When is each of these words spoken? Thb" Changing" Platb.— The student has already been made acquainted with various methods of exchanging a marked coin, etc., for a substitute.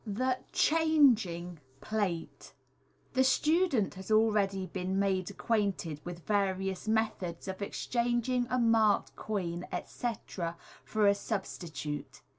Thb" 0.09 0.37
Changing" 0.51 1.59
Platb.— 1.83 2.53
The 3.13 3.23
student 3.23 3.93
has 3.93 4.09
already 4.09 4.65
been 4.65 4.97
made 4.97 5.29
acquainted 5.29 6.01
with 6.03 6.25
various 6.25 6.87
methods 6.87 7.47
of 7.47 7.61
exchanging 7.61 8.47
a 8.49 8.57
marked 8.57 9.15
coin, 9.15 9.67
etc., 9.71 10.57
for 10.83 11.05
a 11.05 11.13
substitute. 11.13 12.21